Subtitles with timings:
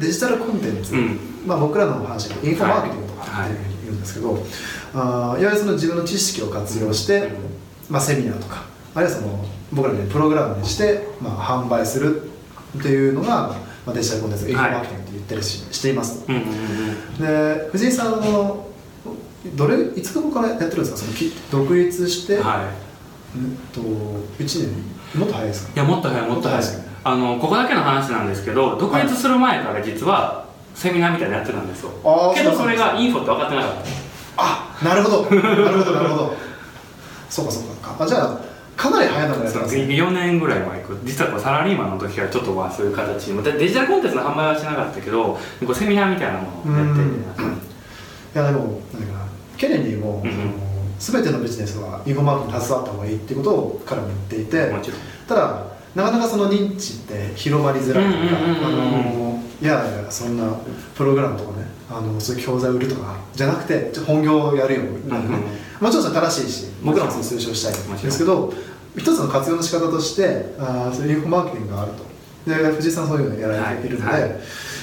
[0.00, 1.18] ずデジタルコンテンツ、うん。
[1.46, 4.38] まあ、僕らの話でインフォマーケティングとかはいっていうふうに言うんですけど、
[4.94, 7.30] あーいわゆるその自分の知識を活用して、
[7.88, 8.64] まあ、セミナーとか
[8.94, 12.22] あるいはその僕らでプログラムにして、まあ、販売する
[12.78, 16.24] っていうのが、まあ、デジタルコンテンツインフォマーケティングって言ったりし,、しています。
[16.26, 17.64] とうんうんうん。
[17.64, 18.66] で藤井さんあの
[19.54, 20.96] どれいつ頃からやってるんですか？
[20.96, 23.38] そのき独立して、はい。
[23.38, 23.80] うんと
[24.42, 24.72] 1
[25.14, 25.20] 年？
[25.20, 25.72] もっと早いですか？
[25.74, 31.92] いやもっと早いもっと早いですあのここだけの話なんですけど独立する前から実はセミナーみたいなのやってたんですよ。
[32.34, 33.80] けどそれがインフォって分かってなかった。
[34.38, 35.36] あなるほど。
[35.36, 36.34] なるほどなるほど。
[37.30, 37.96] そうかそうか。
[38.00, 38.40] あじゃあ
[38.76, 39.82] かなり早いのがやってますね。
[39.84, 47.02] 4年ぐらい前実はこうサラリーマンの時からちょっとまあそういう形でデジタルコンテンツの販売はしなかったけどこうセミナーみたいなものをやって。
[47.04, 47.08] て
[48.34, 49.26] いやでも何かな
[49.56, 50.66] ケネディも、うん
[50.98, 54.70] 全てのビジネスはインフォマーケティングに携わった方がいいっていうことを彼も言っていて。
[54.70, 55.00] もちろん。
[55.28, 58.18] ただなかなかその認知って広まりづらいとか
[58.68, 60.44] あのいやいやそんな
[60.94, 65.28] プログラムとかねあのそういう教材を売るとかじゃなくて本業をやるようになる。
[65.30, 65.38] ね、
[65.80, 68.52] もちろん正しいし僕らもそう推奨したいんですけど
[68.94, 72.04] 一つの活用の仕方としてあーそういうインフォマーケティングがあると。
[72.46, 74.30] で藤井さんそういうのやられているので、はいはい。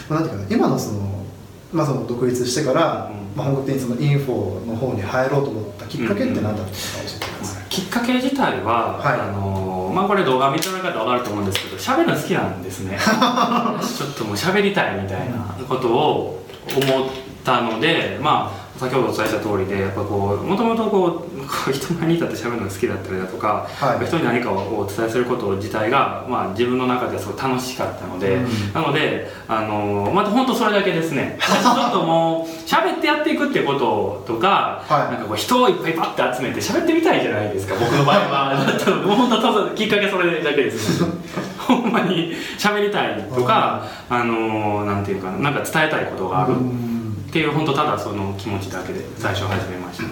[0.10, 1.24] まあ、なんていうかな今のその,、
[1.72, 3.38] まあ、その独立してから、うん。
[3.38, 6.78] まあ、本格的にそのインフォの方に入ろうと思ったきっかけって何だったのか教
[7.16, 9.20] えてください、きっかけ自体は、はい。
[9.20, 12.98] あのまあこれ動画見てる方分かると思うんですけど喋るの好きなんですね。
[13.00, 16.44] ちょっともう喋りたいみたいなことを
[16.76, 17.08] 思っ
[17.46, 24.06] たのでまあ先ほどお伝えした通りでやっぱこうもともとこうこう 人前に立って喋るのが好きだったりだとか、はい。
[24.06, 28.74] 人に何かをお伝えすること自体が、まあ、自分の中ではすごい楽しかったので、うん。
[28.74, 31.38] なのであのまた本当それだけですね。
[31.40, 35.14] ちょっともう 喋ってやっていくっていうこととか、はい。
[35.14, 38.66] なんかこう人をいっぱいパッて集めて喋ってみたいじゃないですか僕の場合は。
[38.66, 41.10] だったらもう本当ただきっかけそれだけです、ね、
[41.60, 46.54] ほんまに喋りたいとかあのなんていうかななんか伝えたいことがある。
[46.54, 46.93] っうん
[47.34, 50.04] ていう本当ただその気持ちだけで最初始めました。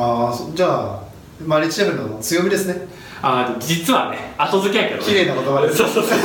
[0.00, 1.02] ああそじゃあ
[1.44, 2.86] マリッチレベルの強みですね。
[3.22, 5.06] あ実はね後付けやけどね。
[5.06, 5.76] 綺麗な言葉です。
[5.78, 6.18] そうそうそう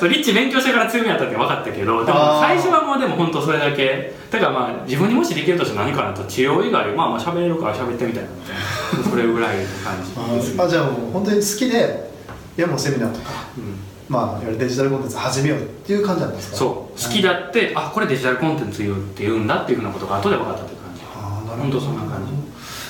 [0.00, 0.08] そう。
[0.08, 4.12] リッチ勉強してから強みやったって分かったけどでも最初はもうでも本当それだけ。
[4.30, 8.30] だからまあ自分にもしできるとしたら何かなと治療以外まあまあ喋れるから喋ってみたいな。
[8.30, 8.56] みたい
[9.04, 10.54] なそれぐらいの感じ。
[10.58, 12.10] ああじゃあもう本当に好きで
[12.58, 13.30] いやもうセミナーとか。
[13.56, 16.56] うんまあデジタルコンテンツ始めようっていう感じなんですか？
[16.56, 17.02] そう。
[17.02, 21.80] 好きだってあこれデジタルコンテンツって言うんだっていうふうなことが後で分かったっていう感じああなるほど。
[21.80, 22.32] そんな感じ。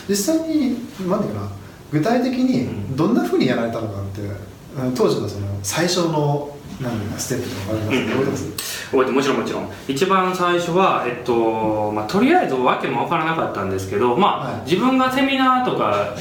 [0.09, 0.77] 実際に
[1.09, 1.49] 何ていうかな？
[1.93, 8.04] 具体的にどんなふうにやられたのかって、うん当時のその最初の何ステップとかあります？
[8.04, 8.10] うん。
[8.10, 8.91] 覚えてます？
[8.91, 9.71] 覚えてもちろんもちろん。
[9.88, 14.71] 一番最初は、えっとまあ、とりあえず訳も分からなかったんですけど、まあはい。
[14.71, 16.15] 自分がセミナーとか、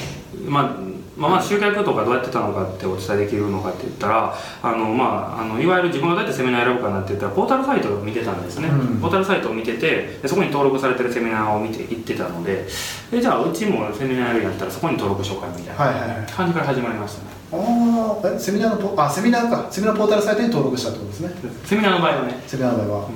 [0.48, 9.00] まあまあ、まあ集客とかどうやってたのかってお伝えできるのかって言ったらあの、まあ、あのいわゆる自分がどうやってセミナー選ぶかなって言ったらポータルサイトを見てたんですね、うん。
[9.00, 12.66] ポータルサイトを見ててでそこに登録されてるセミナーを見て行ってたので
[13.12, 17.28] でじゃあうちもセミナーやるんやったらそこに登録しようかみたいな感じから始まりましたね。
[17.54, 19.68] ああえセミナーのポあセミナーか。
[19.72, 21.32] セミナーポータルサイトに登録したってことですね。
[21.64, 22.42] セミナーの場合はね。
[22.48, 23.14] セミナーの場合は、うん。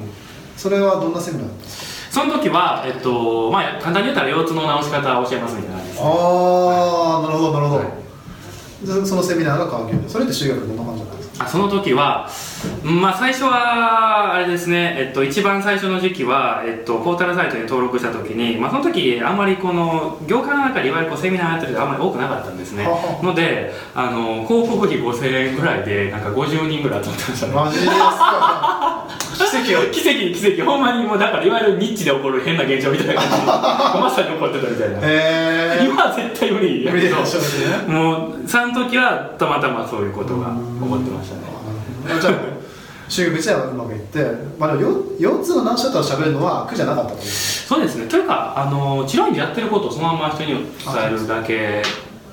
[0.55, 1.99] それはどんなセミナーだったんですか？
[2.09, 7.87] その時は、えっとまあ、簡単に言ったら腰痛の治し方を教えますみたいなですああなるほどなるほど、はい。
[8.85, 11.45] でそのセミナーが関係それって集客どんな感じだったんですか？
[11.45, 12.29] あその時は、
[12.85, 22.85] うんまあ、最初はあれですね、えっと、一番最初の時期は、えっと、ポータルサイトに登録した時に、まあ、その時あんまりこの業界の中でいわゆるこうセミナーやってる人あんまり多くなかったんですね。
[23.23, 27.53] のであの広告費5000円ぐらいでなんか50人ぐらい集まってましたね。
[27.53, 28.78] マジですか？
[29.51, 30.65] 奇跡を奇跡奇跡。
[30.65, 33.45] ほんまにもうだからいわゆるニッチで起こる変な現象みたいな感じ。
[33.45, 34.99] まさに起こってたみたいな。
[35.01, 37.93] え今は絶対無理ー、やけどね。
[37.93, 41.41] もうその時はたまたまそういうことが起こってましたね。
[42.17, 42.33] あじゃあ
[43.09, 44.23] 集客自体はうまくいって、
[44.59, 48.07] まあ、でもよ腰痛の何し方を喋るのは苦じゃなかったとそうですね。
[48.07, 50.63] というかあの治療院でやってることをそのまま人に伝
[51.07, 51.81] えるだけ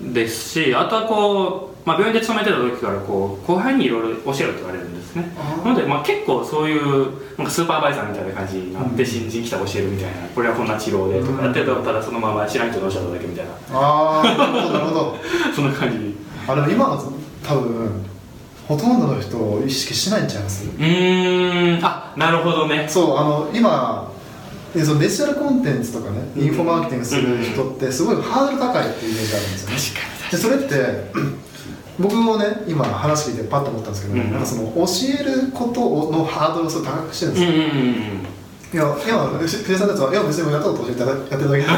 [0.00, 5.31] ですしあとはこう、まあ、病院で勤めてた時からこう後輩にいろいろ教えろって言われるんですね。
[5.65, 9.06] なので、まあ、結構そういうなんかスーパーバイザーみたいな感じになって、うん。
[9.06, 13.53] 新人来たら教えるみたいなこれはこんな治療でとかやってたらただそのまま知らん人に教えただけみたいな。
[13.73, 15.17] ああなるほどなるほど。
[15.55, 16.17] そんな感じ。
[16.49, 17.12] あでも今の
[17.47, 18.05] 多分
[18.67, 20.65] ほとんどの人を意識しないんちゃいます？
[20.65, 21.85] うーん。
[21.85, 22.85] あなるほどね。
[22.88, 24.11] そうあの今
[24.75, 29.77] えそのデジタルコンテンツとかねインフォマーケティングする人ってすごいハードル高いっていうイメージあるんですよね。
[29.77, 30.31] 確かに。
[30.33, 31.45] でそれって
[31.98, 34.84] 僕もね今話聞いてパッと思ったんですけど、うんなんかその教
[35.20, 35.81] えること
[36.12, 38.26] のハードルをすごい高くしてるんですよ、うんうんうんうん。
[38.72, 41.72] いや今藤井さんたちは「いや別にやったこと教えてやってるだけだ」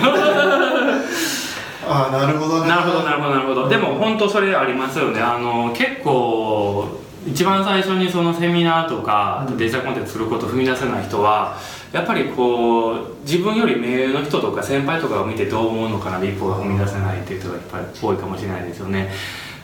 [1.91, 2.69] ああなるほどね。
[2.69, 3.69] なるほどなるほどなるほど。
[3.69, 5.20] でも本当それありますよね。
[5.20, 6.87] あの結構
[7.26, 9.56] 一番最初にそのセミナーとかうん。
[9.56, 11.56] デジタルコンテンツすることを踏み出せない人は
[11.93, 19.11] やっぱりこう自分より目上の人とか先輩とかを見てどう思うのかなで一歩が踏み出せないっていう人がやっぱり多いかもしれないですよね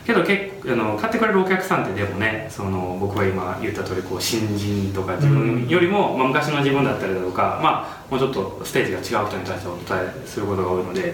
[0.05, 9.85] けど結構あの買ってくれるお客さんってでもねその僕が今言った通りこり新人とか自分よりも、まあ、昔の自分だったりだとか、まあ、もうちょっとステージが違う人に対してお伝
[10.23, 11.13] えすることが多いので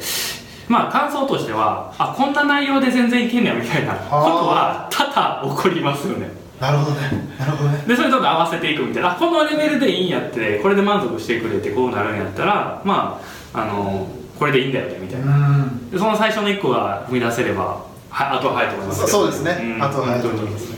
[0.67, 4.15] まあ感想としてはあこんな内容で全然いけんねやみたいなこと
[4.47, 6.29] は多々起こりますよね。
[6.61, 7.09] なるほどね。
[7.39, 7.83] なるほどね。
[7.87, 13.19] でそれと合わせていくみたいなあこのレベルでいいんやってこれで満足してくれてこうなるんやったらま
[13.53, 15.35] ああのこれでいいんだよねみたいな。
[15.35, 15.89] うん。
[15.89, 19.83] でその最初の一個が踏み出せればはあとは早いと思いますそうですね、ん。
[19.83, 20.75] あとは早いと思いますね、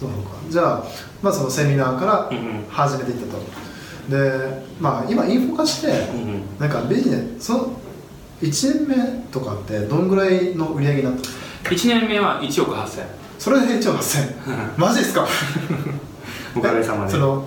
[0.00, 0.16] そうか。
[0.48, 0.84] じゃあ
[1.22, 2.30] まあそのセミナーから
[2.70, 3.40] 始めていったと、
[4.08, 5.92] でまあ今インフォ化して、
[6.58, 7.80] なんかビジネスその
[8.42, 11.34] 1年目とかってどんぐらいの売り上げになったんです
[11.64, 13.02] か？1年目は1億8000
[13.38, 15.26] それで1億8000 マジですか？
[16.56, 17.10] おかげさまで。
[17.12, 17.44] その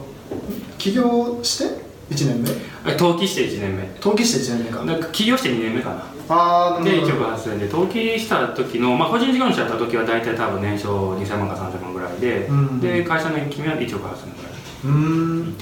[0.77, 2.49] 起業して1年目？
[2.85, 3.83] え登記して1年目。
[3.95, 4.85] 登記して1年目か。
[4.85, 6.03] なんか起業して2年目かな。
[6.29, 7.67] ああで1億8000円で。
[7.67, 12.79] 登記した時の、まあ、個人事業主やった時は大体多分年商2000万か3000万ぐらいで、うん。
[12.79, 15.55] で会社の1期目は1億8000円ぐらいうーん。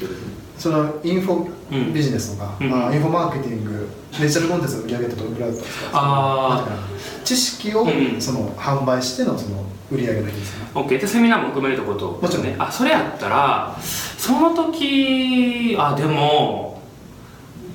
[0.57, 1.93] そのインフォうん。
[1.93, 2.69] ビジネスとか、うん。
[2.69, 3.87] まあ、インフォマーケティング
[4.19, 5.89] デジタルコンテンツの売り上げってどのくらいだったんですか？
[5.93, 6.67] あ
[7.25, 8.21] 知識をうん。
[8.21, 10.79] その販売してのその売り上げだけですか。
[10.79, 12.11] OK でセミナーも含めるってこと？
[12.21, 12.45] もちろん。
[12.45, 12.55] ね。
[12.57, 16.81] あそれやったらその時あでも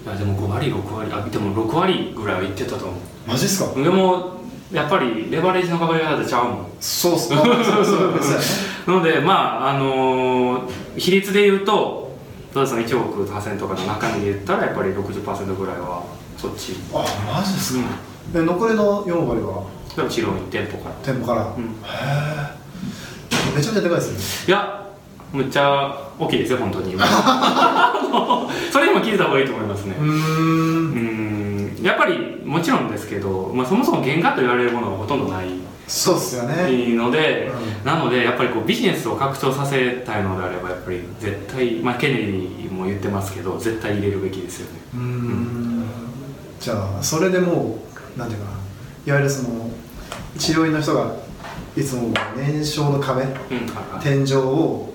[0.07, 2.95] いやでも5割6割あでも6割ぐらいはいってたと思
[3.27, 3.73] マジっすか？
[3.79, 4.40] うでも
[4.73, 6.67] やっぱりレバレージのかかり方ちゃうもん。
[6.81, 7.29] そうっす。
[7.35, 7.39] そう
[7.85, 8.21] そう
[8.87, 12.17] なのでまああのー比率で言うと
[12.55, 16.03] どうですか1億8000とかの中身で言ったらやっぱり60%ぐらいは
[16.37, 16.77] そっち。
[16.95, 17.05] あ
[17.37, 17.79] マジです
[18.35, 18.47] うん。
[18.47, 19.63] 残りの4割は？
[19.97, 20.95] でも治療院店舗から。
[21.03, 21.45] 店舗から、ん。
[21.47, 21.51] へ
[23.53, 24.49] えめちゃめちゃでかいですね。
[24.49, 24.81] いや
[25.33, 26.95] むっちゃ大きいですよ本当に。
[28.73, 29.97] それにも聞いた方がいいと思いますね。
[29.99, 30.11] うーん。
[30.11, 31.40] うん
[31.82, 35.49] やっぱりもちろんですけど、まあ、そもそも原価と言われるものがほとんどない
[35.87, 36.94] そうっすよね。
[36.94, 37.50] ので、
[37.82, 44.81] うなのでやっぱりこうビジネスを拡張させたいのであればやっぱり絶対、まあ、ケネディも言ってますけど絶対入れるべきですよね。
[44.94, 45.85] うーん。
[46.61, 47.79] じゃあそれでも
[48.17, 48.56] うなんていうかな。
[49.06, 49.71] いわゆるその
[50.38, 51.12] 治療院の人が
[51.76, 53.31] いつも年商の壁うん
[54.00, 54.93] 天井を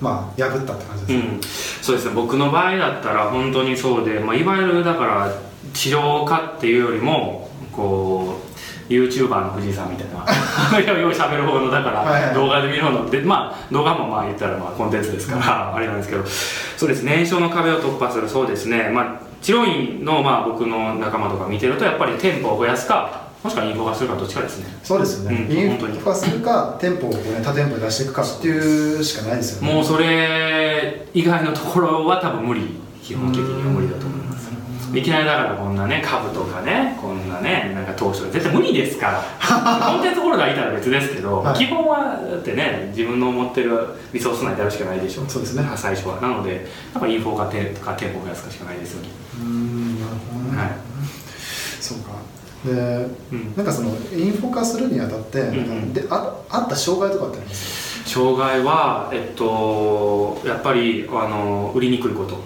[0.00, 1.40] まあ破ったって感じですね、うん、
[1.82, 2.14] そうですね。
[2.14, 8.40] 僕の場合だったら本当にそうで、まあ、いわゆるだから治療家っていうよりもこ
[8.88, 10.80] う YouTuber の藤井さんみたいな。
[10.80, 16.22] い やよう喋る方のだから動画で見る方のでまあ動画もまあ言ったらまあコンテンツですからあれなんですけど。
[16.76, 18.28] そうです年商の壁を突破する。
[18.28, 18.90] そうですね。
[18.92, 19.06] まあ
[19.42, 24.66] 治療院のまあ僕の仲間とか見てるとやっぱり店舗を増やすかもしくはインフォ化するかどっちかですね。
[24.82, 29.74] そうですよね、うんインフォ化するか店舗をね、他店舗に出していくかっていうしかないですよね。
[29.74, 32.86] もうそれ以外のところは多分無理。
[33.06, 34.25] 基本的には無理だと思います
[34.94, 39.06] いきなりだからこんなね株とかねこんなねなんか投資とか絶対無理ですか
[39.40, 39.90] ら。
[39.92, 41.58] コンテンツホルダーいたら別ですけど、はい。
[41.58, 45.68] 基本はだってね自分の持ってるリソース内でやるしかないでしょそうですね。
[45.76, 46.20] 最初は。
[46.20, 46.60] なのでや
[46.98, 49.02] っぱインフォ化店か店舗を増やすかしかないですよ。
[49.02, 49.08] ね
[49.40, 50.70] うーんなるほどね、はい。
[51.80, 52.12] そうか。
[52.64, 52.72] で
[53.32, 53.56] うん。
[53.56, 55.92] なんかそのインフォ化するにあたって、んうん。
[55.92, 58.08] でああった障害とかってあります？
[58.08, 62.36] 障害はえっとやっぱりあの売りにくいこと。
[62.36, 62.38] あ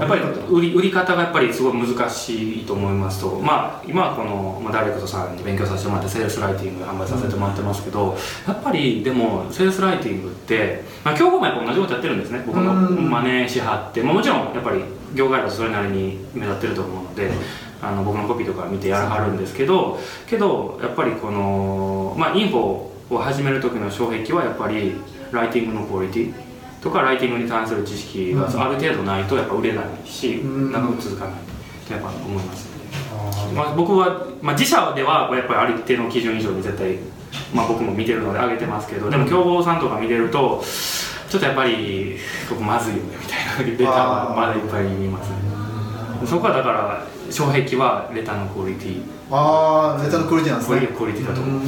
[0.00, 12.42] やっぱり売り売り方がやっぱりすごい難しいと思いますと、まあ、今はこの、まあ、ダイレクトさんに勉強させてもらってセールスライティング販売させてもらってますけど、やっぱりでもセールスライティングって、まあ、競合もやっぱ同じことやってるんですね。
[12.46, 13.10] 僕のうん。
[13.10, 14.82] 真似しはって、まあ、もちろんやっぱり
[15.14, 17.30] 業界だとそれなりに目立ってると思うので。
[17.80, 22.58] あの僕のコピーとか見てやらはるんですけどけどやっぱりこの、まあ、インフォ
[23.10, 24.96] を始める時の障壁はやっぱり
[25.30, 26.32] ライティングのクオリティ
[26.80, 30.72] とかライティングに関する知識がある程度ないとやっぱ売れないし、うん。
[30.72, 31.36] 長く続かないっ
[31.86, 32.68] てやっぱ思います、
[33.12, 36.98] あまあ、僕は、まあ、自社ではやっぱりある程度の基準以上に絶対、
[37.54, 40.62] まあ、僕も見てるので上げてますけどでも競合さんとか見てると
[41.28, 42.16] ちょっとやっぱり
[42.48, 45.36] ここまずいよねみたいなレターはまだいっぱい見ますね。
[46.26, 49.02] そこはだから障壁はレターのクオリティ。
[49.30, 50.86] あーネタのクオリティなんですね。
[50.86, 51.60] クオリティだと思う、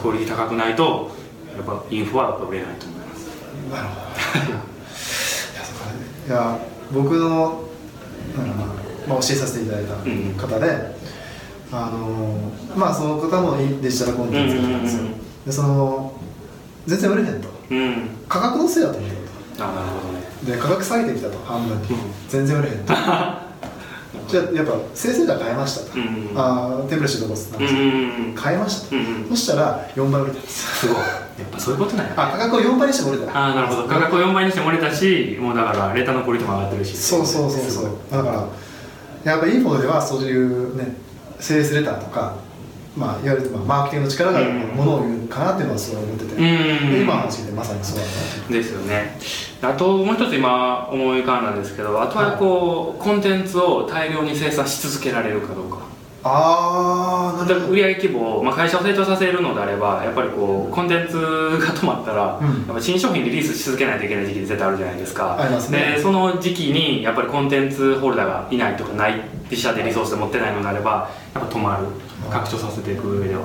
[0.00, 1.10] クオリティ高くないと
[1.54, 2.91] やっぱインフォはやっぱ売れないと思います
[3.72, 4.02] なるほど。
[6.28, 6.58] いや
[6.92, 7.68] 僕の
[8.36, 8.66] なんかまあ、
[9.08, 9.94] まあ、教えさせていただいた
[10.46, 10.94] 方で、
[11.72, 15.20] あのまあその方もデジタルコンテンツだったんですよ、うんうんうん。
[15.46, 16.12] でその
[16.86, 17.48] 全然売れへんと。
[17.70, 18.08] うん。
[18.28, 19.16] 価格のせいだと思って
[19.58, 20.24] たあなるほどね。
[20.40, 21.38] とで価格下げてきたと。
[21.44, 21.98] 半分に、うん。
[22.28, 22.92] 全然売れへんと
[24.28, 28.36] じゃあやっぱ生成じゃ変えましたと、うんあーテンプレシートボスなんうんですよ、うん。
[28.36, 28.96] 変えましたと、
[29.30, 30.78] そしたら4倍売れたんです。
[30.80, 30.96] すごい。
[30.96, 32.12] やっぱそういうことなんや。
[32.16, 33.38] あ価格を4倍にしても売れた。
[33.38, 33.88] ああなるほど。
[33.88, 36.96] 価格を4倍にしてもれたしもうだからレターのクオリティも上がってるし。
[36.96, 37.84] そうそうそうそう。
[38.10, 38.30] だか
[39.24, 40.96] らやっぱインフォではそういうね
[41.38, 42.36] セールスレターとか
[42.96, 44.40] まあいわゆるまあマーケティングの力が
[44.74, 46.38] ものを言うかなっていうのはすごい思ってて、うん。
[46.38, 48.04] で今の話聞いてまさにそうだ
[48.54, 49.18] ですよね。
[49.62, 55.81] あともう一つ今思い浮かんだんですけどあとはこう、コンテンツを大量に生産し続けられるかどうか
[56.24, 57.72] ああなるほど。
[57.72, 62.66] 売上規模を、まあ、会社を成長させるのであればやっぱりこうコンテンツが止まったら、うん。
[62.66, 65.40] やっぱ新商品リリースし続けないといけない時期絶対あるじゃないですか。
[65.40, 65.94] ありますね。
[65.96, 71.86] でその時期にやっぱりコンテンツホルダーがいないとかない自社でリソースで持ってないのであればやっぱ止まる
[72.30, 73.42] 拡張させていく上では。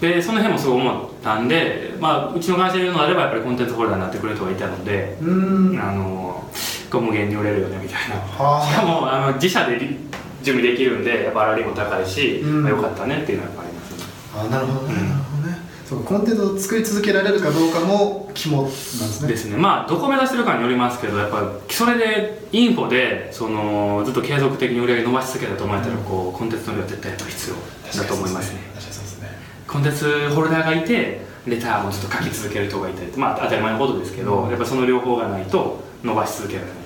[0.00, 5.80] でその辺もすごい思ったんで、まあ、うちの会社で言うのであればやっぱりコンテンツホルダーになってくれる人がいたので、うーん。
[5.80, 6.50] あの
[6.92, 8.16] 無限に売れるよねみたいな。
[8.16, 9.96] はしかもあの自社でリ
[10.42, 12.62] 準備できるんでやっぱ粗利も高いし、うん。
[12.62, 14.04] まあ、よかったねっていうのはやっぱありますね。
[14.34, 15.58] あなるほどね、うんなるほどね。
[15.86, 19.28] そうかコンテンツを作り続けられるかどうかも肝なんですね。
[19.28, 19.56] ですね。
[19.56, 28.60] まあどこ目指してるかによりますけどやっぱそれでインフォでそのずっと継続的に売り上げ伸ばし続けたと思えたらこうコンテンツの量は絶対やっぱ必要だと思いますね。
[28.74, 29.28] 確かにそうですね。
[29.68, 36.82] コンテンツホルダーがいてレターもずっと書き続ける人がいてまあ当たり前のことですけど、やっぱその両方がないと伸ばし続けられない。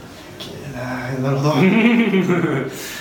[1.22, 1.54] なるほど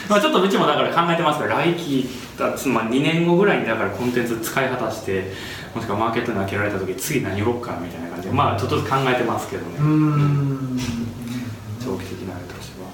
[0.09, 2.07] まあちょっとうちもだから考えてますから来期
[2.37, 5.31] だまあ、2年後ぐらいにだからコンテンツ使い果たして
[5.73, 10.79] もしくはマーケットに開けられた時次何売ろうかみたいな感じでまあちょっとずつ考えてますけどね、うーん。
[11.83, 12.87] 長期的なあれとしては。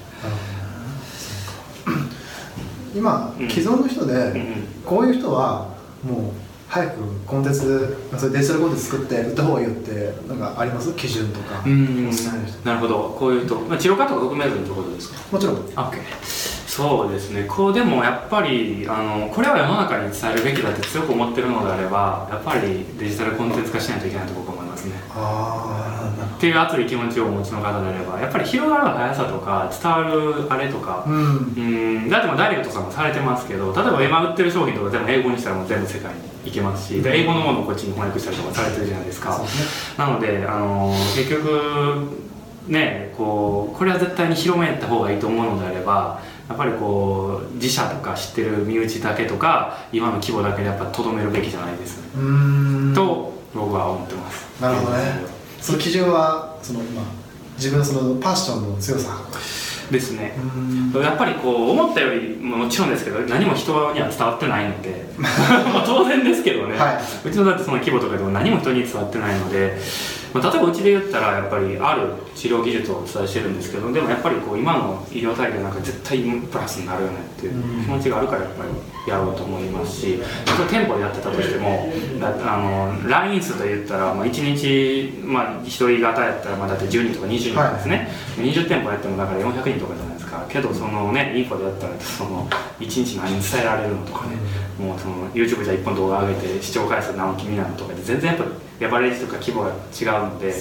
[2.93, 3.49] 今、うん。
[3.49, 4.67] 既存の人で、うんうん。
[4.85, 5.69] こういう人は
[6.03, 6.31] もう
[6.67, 10.93] 早くコンテンツそれデジタルコンテンツ作って売った方がいいよってなんかあります？
[10.93, 11.63] 基準とか、
[12.63, 13.15] なるほど。
[13.17, 15.19] こういうと、まあ、治療家とか含めずにってことですか？
[15.31, 15.55] もちろん。
[15.57, 17.43] OK そうですね。
[17.49, 24.95] こうでもやっぱりあのこれは世の中に伝えるべきだって強く思ってるのであればやっぱりデジタルコンテンツ化しないといけないと僕は思いますね。
[25.09, 31.13] ああっていう熱い気持ちをお持ちの方であればやっぱり広がる速さとか伝わるあれとかうん。
[31.13, 31.59] う
[32.05, 39.37] んだってもうダイレクトさんもされてますけど例えば今売ってる商品とか全部英語にしたらもう全部世界に行けますしで英語のものをこっちに翻訳したりとかされてるじゃないですか。
[39.39, 39.45] ね。
[39.97, 42.31] なのであの結局
[42.67, 52.01] ねこうこれは絶対に広めた方がいいと思うのであればやっぱりこう自社とか知ってる身内だけとか今の規模だけでやっぱとどめるべきじゃないです、
[52.93, 54.61] と僕は思ってます。
[54.61, 55.21] なるほどね。
[55.61, 57.05] その基準はその、まあ、
[57.55, 59.17] 自分のそのパッションの強さ。
[59.89, 60.33] ですね。
[60.95, 65.05] やっぱりこう思ったよりももちろんですけど何も人には伝わってないので。
[65.19, 65.27] ま
[65.81, 67.27] あ当然ですけどね、はい。
[67.27, 69.77] うちのだってその規模とかでも何も人に伝わってないので、
[70.33, 90.45] まあ、例えばうちで言ったらやっぱりある治療技術をお伝えしてるんですけどでもやっぱりこう今の医療体系なんか絶対プラスになるよねっていう気持ちがあるからやっぱりやろうと思いますし例えば店舗でやってたとしてもだあの LINE 数と言ったら、まあ、1日、まあ、1人型やったらまあだって10人とか20人とかですね、20店舗やってもだから400人とかじゃないですか。
[90.47, 92.47] けどそのねインフォでやったらその
[92.79, 94.35] 1日何伝えられるのとかね、
[94.79, 98.45] もうその YouTube じゃ1本動画上げて視聴回数何君なのとかで全然やっぱ
[98.81, 100.53] レバレッジとか規模が違うので、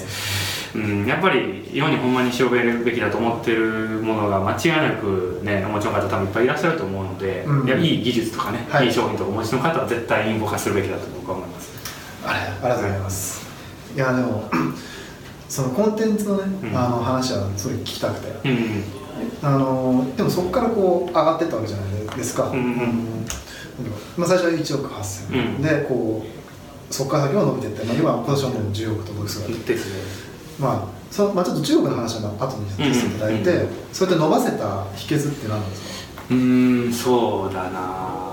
[0.75, 7.67] うん、やっぱり世にほんまに広げるべきだと思ってるものが間違いなくねお持ちの方多分いっぱいいらっしゃると思うので、うん。
[7.67, 8.85] いやいい技術とかね、はい。
[8.85, 11.71] い、い商品とかお持ちの方は絶対インフォ化するべきだと僕は思います。
[12.23, 13.47] あれありがとうございます。
[13.95, 14.49] いやでも
[15.49, 16.77] そのコンテンツのね、うん。
[16.77, 18.49] あの話はすごい聞きたくて。
[18.49, 18.83] うんうん
[19.43, 23.25] あのでもそこからこう上がってったわけじゃないですか、うんうんうん。
[24.17, 25.61] まあ、最初は1億8000、うん。
[25.61, 26.40] でこう
[26.91, 29.95] そこから先は伸びていって、まあ、今今年はもう10億届く姿ですね。
[30.59, 36.23] まあそのまあ、ちょっと中国の話は後にさせていただいて、うんうんそうやって伸ばせた秘訣って何なんですか？
[36.29, 38.31] うーんそうだな。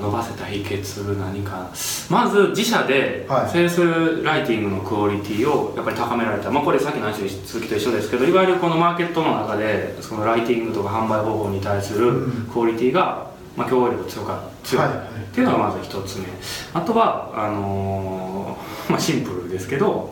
[0.00, 1.70] 伸ばせた秘訣何か。
[2.10, 3.50] まず自社ではい。
[3.50, 12.46] セールスライティングのクオリティをやっぱり高められた、まあ、これさっきの話の続きと一緒ですけどいわゆるこのマーケットの中でそのライティングとか販売方法に対するうん。
[12.52, 14.96] クオリティが、まあ、競合力強か強い、はい。
[14.96, 16.24] はいっていうのがまず一つ目。
[16.72, 20.10] あとはあのー まあ、シンプルですけど、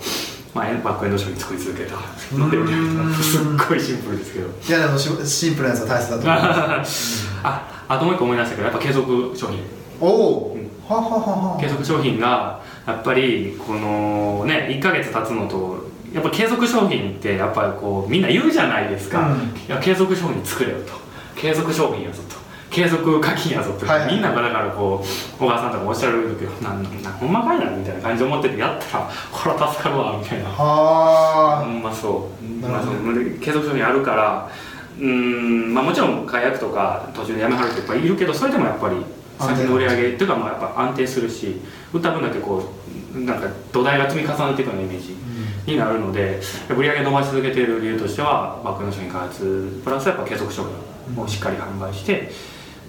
[0.54, 1.94] まあ、バックエンド商品作り続けた。
[2.36, 2.58] ので
[3.22, 4.48] すっごいシンプルですけど。
[4.68, 7.28] いやでもしシンプルなやつは大切だと思います。
[7.42, 9.60] ああともう一個思い出したけどやっぱ継続商品。
[10.00, 10.70] おお、うん。
[10.86, 11.58] はははは。
[11.58, 19.34] 継続商品がやっぱりこのね1ヶ月経つのとやっぱ継続商品ってやっぱりこうみんな言うじゃないですか、うん。
[19.34, 20.92] いや継続商品作れよと。
[21.34, 22.43] 継続商品やぞと
[22.74, 24.14] 継続課金やぞって、はいはい。
[24.14, 28.98] みんながだからこう小川さんとかおっしゃるけどなんなんほんまかいなみたいな感じで思っててやった。
[28.98, 30.50] らこれは助かるわみたいな。
[30.50, 32.44] ほはんまそう。
[32.44, 34.50] まあそうで継続商品あるから
[35.00, 38.96] うんまあもちろん解約とか途中でやめはる人いっぱいいるけどそれでもやっぱり
[39.38, 41.60] 先の売り上げっていうかまあやっぱ安定するし
[41.92, 42.72] 売った分だけこ
[43.14, 45.14] うなんか土台が積み重なっていくようなイメージ
[45.70, 46.40] になるので
[46.76, 52.30] 売り上げ伸ばし続けている理由としてはバックの商品開発プラスやっぱ継続商品をしっかり販売して、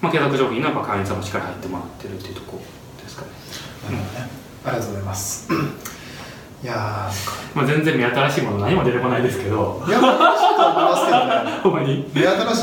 [0.00, 3.28] まあ、継続商品のやっぱ会員さんもしっかり入ってもらってるっていうところですかね、
[4.64, 5.48] ありがとうございます。
[6.62, 7.10] いや
[7.54, 9.80] まあ、全然目新しいもの何も出てこないですけど。
[9.84, 11.60] ーいや新しいと思いますけどね。
[11.62, 12.10] ほんまに。
[12.14, 12.62] 目新し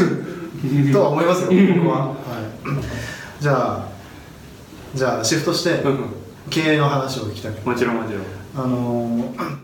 [0.89, 3.87] いとは思いますよ僕は、はい、じゃあ
[4.95, 6.23] じゃあシフトしてうん。
[6.49, 8.23] 経営の話を聞きたくもちろんもちろん。
[8.55, 9.62] あのー